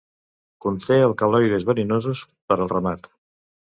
Conté 0.65 0.97
alcaloides 1.09 1.69
verinosos 1.71 2.27
per 2.51 2.61
al 2.63 2.77
ramat. 2.77 3.17